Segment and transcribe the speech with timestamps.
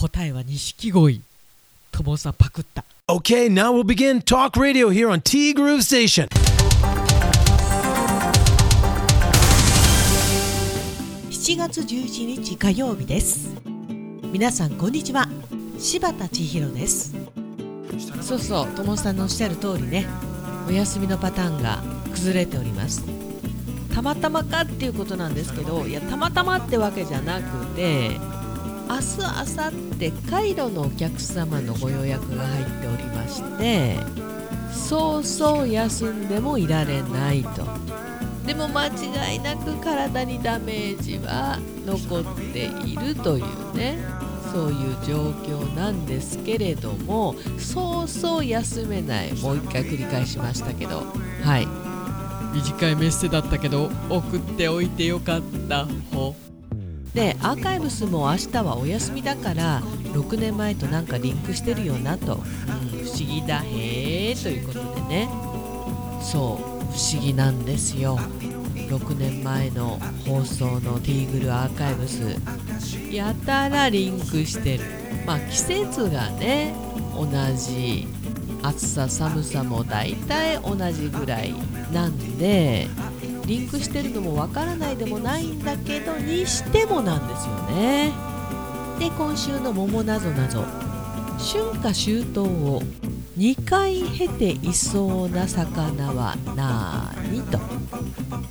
[0.00, 1.20] 答えは錦鯉。
[1.92, 2.86] ともさんパクった。
[3.06, 6.26] Okay, now we'll begin talk radio here on T Groove Station.
[11.28, 13.54] 7月11日火曜日です。
[14.32, 15.28] 皆さんこんにちは。
[15.78, 17.14] 柴田千尋です。
[18.22, 20.06] そうそうともさんのおっしゃる通りね。
[20.66, 21.82] お休みのパターンが
[22.12, 23.04] 崩れております。
[23.94, 28.12] たまたまかっていうことなんですけどいやたまたまってわけじゃなくて
[28.90, 29.70] 明日明後
[30.00, 33.96] 日カイロのお客様のご予約が入っておりまして
[34.72, 37.64] そうそう休んでもいられないと。
[38.44, 43.98] でも間違いなく体にダメージは残っているというね
[44.52, 49.32] そういう状況なんですけれどもそうそう休めない。
[49.34, 51.04] もう一回繰り返しましたけど。
[51.44, 51.68] はい。
[52.52, 55.86] 短いメッセだったけど送っておいてよかった。
[56.12, 56.34] ほ
[57.14, 59.80] でアーカイブスも明日はお休みだから
[60.12, 65.28] 6年前となんかリンクしてるよなと、うん、不思議だへーということでね。
[66.22, 68.18] そう不思議なんですよ。
[68.88, 72.36] 6年前の放送のティーグルアーカイブス。
[73.12, 74.84] やたらリンクしてる。
[75.26, 76.74] まあ季節がね
[77.14, 78.06] 同じ
[78.62, 81.54] 暑さ寒さも大体同じぐらい
[81.92, 82.88] なんで
[83.50, 88.12] リンクしてるのもわからないでもないんだけどにしてもなんですよね。
[89.00, 90.64] で今週の「桃なぞなぞ」
[91.36, 92.80] 春夏秋冬を
[93.36, 97.58] 2回経ていそうな魚は何と。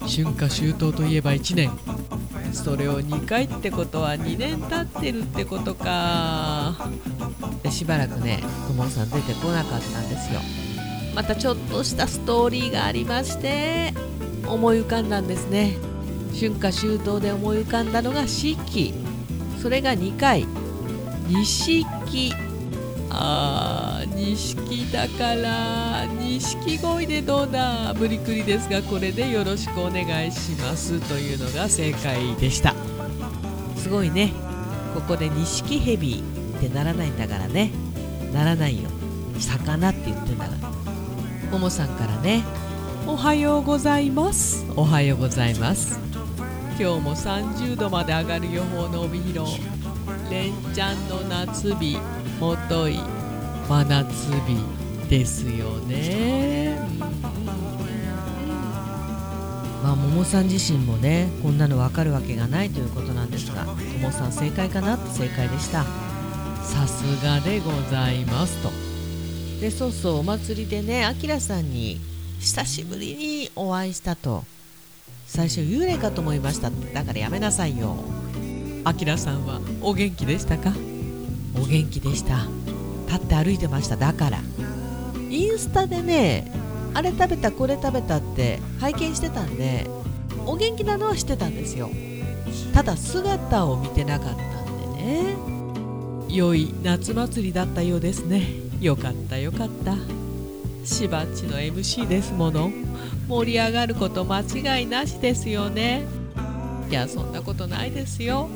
[0.00, 1.70] 春夏秋冬といえば1年。
[2.52, 6.74] それを2回ってことは2年経ってるってことか。
[7.62, 10.40] でしばらくねくもさん出てこなかったんですよ。
[11.14, 13.94] またちょっとしたストーリーがありまして
[14.48, 15.76] 思い浮かんだんですね。
[16.38, 18.94] 春夏秋冬で思い浮かんだのが四季。
[19.60, 20.46] それが2回。
[21.28, 21.84] 錦
[23.10, 27.94] あー錦だから錦鯉でどうだ。
[27.94, 31.00] 無理くりですがこれでよろしくお願いします。
[31.08, 32.74] というのが正解でした。
[33.76, 34.32] すごいね。
[34.94, 36.22] ここで錦蛇
[36.58, 37.70] ってならないんだからね。
[38.32, 38.90] ならないよ。
[39.38, 41.50] 魚って言ってんだから。
[41.50, 42.44] ももさんからね。
[43.08, 44.66] おはようございます。
[44.76, 45.98] おはようございます。
[46.78, 49.58] 今日も30度まで上がる予報の帯広。
[50.30, 51.96] 連チャンの夏日
[52.38, 52.98] もとい
[53.66, 56.78] 真夏日ですよね、
[59.82, 64.96] まあ桃さん自身もねこんなの分かるわけがないということなんですがともさん正解かな？
[64.96, 65.84] って正解でした。
[66.62, 68.68] さすがでございますと。
[69.62, 71.98] でそうそうお祭りでねあきらさんに
[72.40, 74.44] 久しぶりにお会いしたと。
[75.26, 76.70] 最初幽霊かと思いました。
[76.70, 77.96] だからやめなさいよ。
[78.84, 80.72] あきらさんはお元気でしたか？
[81.60, 82.46] お元気でした。
[83.06, 83.96] 立って歩いてました。
[83.96, 84.40] だから。
[85.30, 86.50] インスタでね
[86.94, 89.86] あれ食べたこれ食べたって拝見してたんで
[90.46, 91.90] お元気なのはしてたんですよ。
[92.72, 95.36] ただ姿を見てなかったんでね。
[96.28, 98.46] 良い夏祭りだったようですね。
[98.80, 99.96] よかったよかった
[100.88, 102.72] しばっちの MC ですもの。
[103.28, 106.02] 盛り上がること間違いなしですよね。
[106.90, 108.48] いやそんなことないですよ。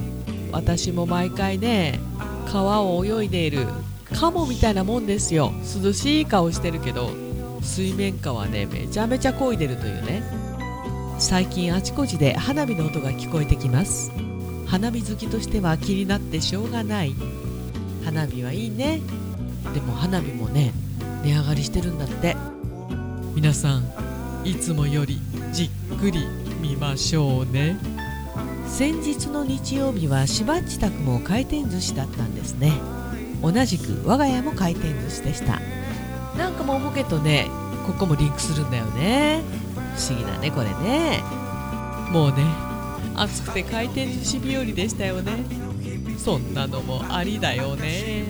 [0.50, 2.00] 私も毎回ね
[2.48, 3.66] 川を泳いでいる
[4.15, 5.53] カモみたいなもんですよ。
[5.84, 7.10] 涼しい顔してるけど
[7.60, 10.22] 水面下はねめちゃめちゃ漕いでるというね。
[11.19, 14.10] 最近あちこちで花火の音が聞こえてきます。
[14.66, 17.14] 花火好きとしては気になってしょうがない。
[18.04, 19.00] 花火はいいね。
[19.75, 20.72] でも花火もね
[21.22, 22.37] 値上がりしてるんだって。
[23.34, 23.84] 皆さん
[24.44, 25.21] いつもより
[25.53, 26.27] じっくり
[26.60, 27.77] 見ましょうね。
[28.66, 32.72] 先日の日曜日はしばっち宅も回転寿司だったんですね。
[33.43, 35.61] 同じく我が家も回転寿司でした。
[36.37, 37.49] なんかもうボケとね
[37.87, 39.43] ここもリンクするんだよね。
[39.97, 41.22] 不思議だねこれね。
[42.11, 42.44] もうね
[43.15, 45.44] 暑くて回転寿司日和でしたよね。
[46.19, 48.27] そんなのもありだよね。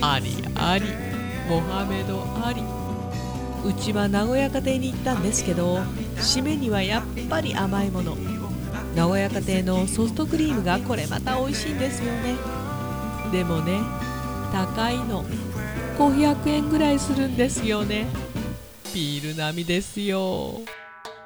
[0.00, 1.11] ありあり。
[1.48, 2.62] モハメドあり。
[3.64, 5.76] うちは名古屋家庭に行ったんですけど
[6.16, 8.16] 締めにはやっぱり甘いもの。
[8.96, 12.36] 名古屋家庭のソフトクリームがこれまた美味しいんですよね。
[13.30, 13.78] でもね
[14.52, 15.24] 高いの。
[15.98, 18.06] 500円ぐらいするんですよね。
[18.94, 20.60] ビール並みですよ。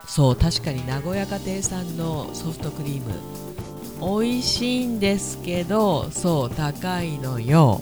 [0.07, 7.81] そう確かに名古屋家庭産のソフトクリーム美味しいんですけどそう高いのよ。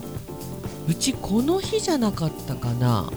[0.87, 3.11] うちこの日じゃなかったかな。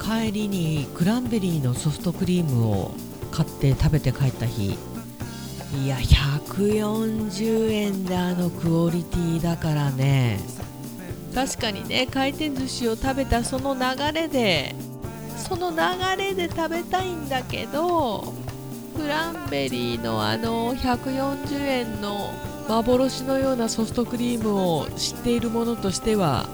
[0.00, 2.92] 帰りにクランベリーのソフトクリームを
[3.30, 4.78] 買って食べて帰った日。
[5.84, 10.40] いや140円であのクオリティだからね。
[11.34, 13.80] 確かにね回転寿司を食べたその流
[14.12, 14.74] れで
[15.38, 15.76] その流
[16.18, 18.34] れで食べたいんだけど
[18.96, 22.32] クランベリーのあの140円の
[22.68, 26.46] 幻のようなソフトクリームを知っているものとしては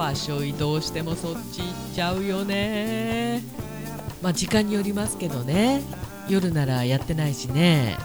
[0.00, 3.42] 場所移動してもそっち行っちゃうよね。
[4.22, 5.82] まあ時間によりますけどね。
[6.26, 7.98] 夜ならやってないしね。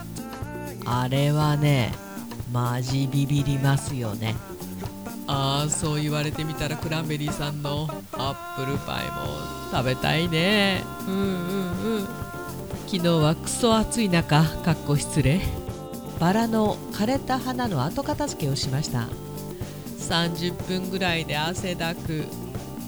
[0.84, 1.94] あれはね
[2.52, 4.36] マジビビりますよね。
[5.26, 10.84] ああそう言われてみたらクランベリーさんのアップルパイも食べたいね。
[11.08, 12.08] うんうんうん。
[12.88, 15.40] 昨日はクソ暑い中かっこ失礼。
[16.20, 19.08] バラの枯れた花の後片付けをしました
[20.10, 22.26] 30分ぐらいで汗だく。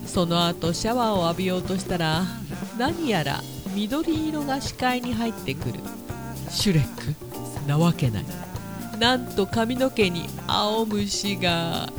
[0.06, 2.24] その後シャワーを浴びようとしたら
[2.78, 3.42] 何やら
[3.76, 5.80] 緑色が視界に入ってくる。
[6.50, 7.68] シュレック。
[7.68, 8.26] なわけない。
[9.00, 11.90] なんと髪の毛に青虫が。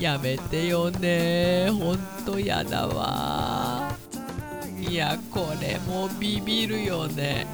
[0.00, 1.70] やめてよね。
[1.70, 3.92] ほんとやだわ。
[4.78, 7.48] いやこれもビビるよね。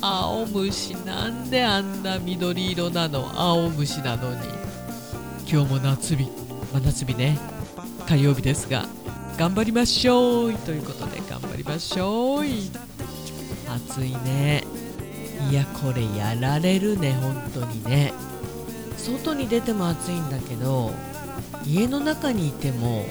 [0.00, 3.30] 青虫なんであんな緑色なの？
[3.32, 4.48] 青虫なのに。
[5.48, 6.28] 今日も夏日。
[6.76, 7.38] 真夏日ね。
[8.06, 8.84] 火曜日ですが
[9.38, 10.52] 頑張りましょう。
[10.52, 12.44] ということで頑張りましょう。
[13.66, 14.62] 暑いね。
[15.50, 17.12] いやこれやられるね。
[17.14, 18.12] 本当にね。
[18.98, 20.92] 外に出ても暑いんだけど
[21.64, 23.06] 家の中にいても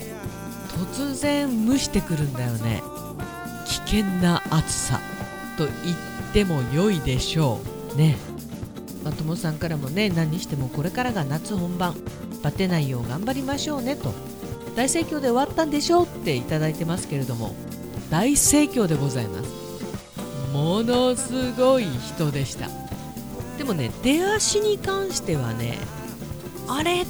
[0.92, 2.84] 突然蒸してくるんだよね。
[3.66, 5.00] 危険な暑さ
[5.58, 5.98] と言っ
[6.34, 7.60] ても良いでしょ
[7.96, 7.98] う。
[7.98, 8.16] ね。
[9.06, 11.96] まともさんからもね何にしてもこれからが夏本番。
[12.42, 14.12] バテないよう頑張りましょうねと。
[14.76, 17.56] 大盛況で終わったんでしょうっていただいてますけれども。
[18.10, 19.50] 大盛況でございます。
[20.52, 22.68] ものすごい人でした。
[23.58, 25.78] でもね出足に関してはね
[26.68, 27.06] あれ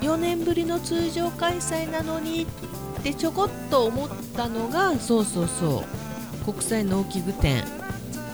[0.00, 2.42] ？4年ぶりの通常開催なのに？
[2.42, 2.46] っ
[3.02, 5.84] てちょこっと思ったのがそうそうそ
[6.48, 6.52] う。
[6.52, 7.62] 国際農機具店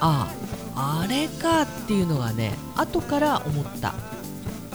[0.00, 0.55] ああ。
[0.76, 3.94] あれかっていうのがね後から思った。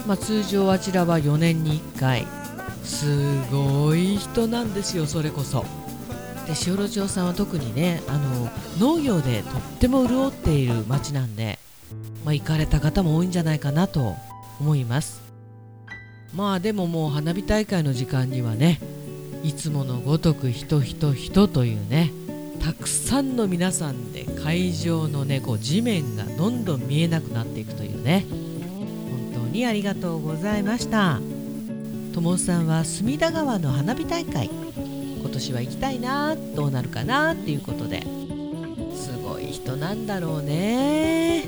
[0.06, 2.26] まあ、通常あちらは4年に1回。
[2.84, 5.64] すごい人なんですよそれこそ。
[6.46, 11.60] で塩路町さんは特にねあの農業でとっても潤っている町なんで、
[12.24, 14.16] まあ、行かれた方も多いんじゃないかなと
[14.60, 15.22] 思います。
[16.34, 18.80] まあでももう花火大会の時間にはね
[19.44, 22.10] いつものごとく人人人というね
[22.62, 28.24] たくさんの皆さんで会場のねこう地面がどんどん見えなくなっていくというね。
[28.28, 31.20] 本当にありがとうございました。
[32.14, 34.48] 友さんは隅田川の花火大会。
[35.20, 38.06] 今年は行きたいなどうなるかなっていうことで。
[38.94, 41.44] すごい人なんだろうね。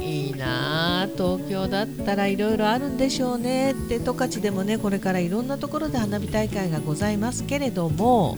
[0.00, 8.36] いいな東京だったらいろいろあるんでしょうねって十勝でもねこれからいろんなところで花火大会がございますけれども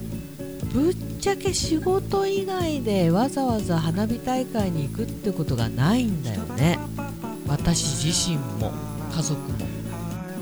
[0.73, 0.95] ぶっ
[1.25, 6.79] ちゃけ仕事以外でわざわざ花火大会に行くってことがないんだよね。
[7.49, 8.71] 私自身も
[9.11, 9.59] 家族も、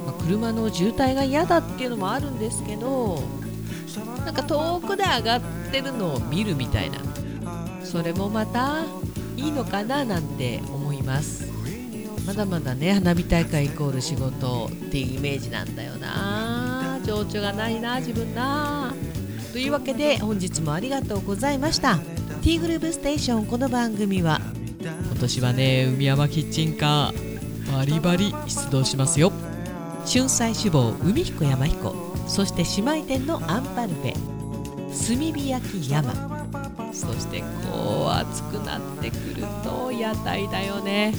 [0.06, 3.22] まあ、車の渋滞が嫌だっていうのもあるんですけど
[4.24, 5.40] なんか遠くで上がっ
[5.70, 6.98] てるのを見るみたいな。
[7.84, 8.82] それもまた
[9.36, 11.48] いいのかななんて思います。
[12.26, 16.98] まだまだね花火大会イコール仕事っていうイメージなんだよな。
[17.04, 18.92] 情緒がないな自分な。
[19.52, 21.98] というわけで本日もありがとうございました。
[22.40, 24.40] T グループステーションこの番組は
[24.80, 29.30] 今年はね海山キッチンカーバリバリ出動しますよ。
[30.06, 31.94] 春菜志望海彦山彦
[32.26, 36.14] そして姉妹店のアンパルフェ炭火焼き山。
[36.94, 37.40] そして
[37.70, 41.14] こう暑くなってくると屋台だよね。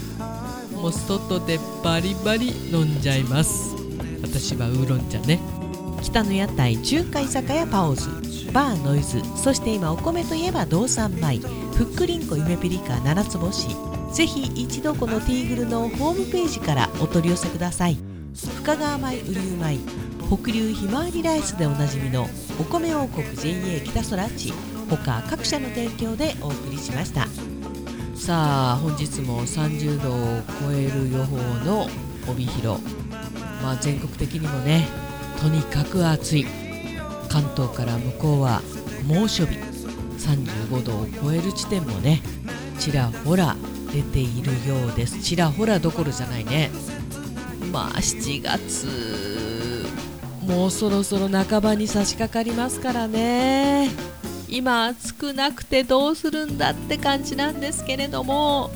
[0.74, 3.76] もう外でバリバリ飲んじゃいます。
[4.24, 5.40] 私はウーロン茶ね
[6.04, 8.10] 北の屋台中華居酒屋パオズ
[8.52, 11.40] バーノイズそして今お米といえば道産米
[11.74, 13.70] ふっくりんこ夢ピリカ七つ星。
[14.14, 17.98] ぜひ一度このティーグルのホームページからお取り寄せください。
[18.36, 19.80] 深川米雨竜米
[20.38, 22.28] 北流ひまわりライスでおなじみの
[22.60, 24.54] お米王国 JA 北空地
[24.90, 27.28] 他各社の提供でお送りしました。
[28.14, 31.88] さあ本日も30度を超える予報の
[32.30, 32.84] 帯広。
[33.64, 34.86] まあ全国的にもね
[35.44, 36.46] とにかく暑い。
[37.28, 38.62] 関東から向こうは
[39.06, 39.58] 猛暑日。
[39.58, 42.22] 35度を超える地点もね
[42.80, 43.58] ちらほら
[43.92, 45.22] 出ているようです。
[45.22, 46.72] ちらほらどころじゃないね。
[47.74, 49.86] まあ7月
[50.48, 53.90] もうそろそろ半ばに差し掛かりますからね。
[54.48, 58.72] 今暑くなくてどうするんだって感じなんですけれども。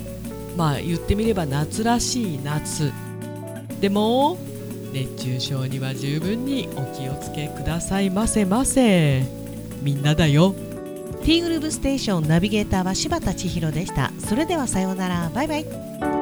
[0.54, 2.92] まあ言ってみれば夏らしい夏。
[3.80, 4.36] でも
[4.92, 8.44] 熱中症には十分にお気をつけくださいませ。
[8.44, 9.24] ませ。
[9.82, 10.54] みんなだよ。
[11.22, 14.12] ティーグループステーションナビゲーターは柴田千尋でした。
[14.18, 15.30] それではさようなら。
[15.34, 16.17] バイバイ。